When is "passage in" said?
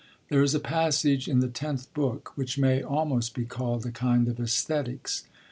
0.59-1.41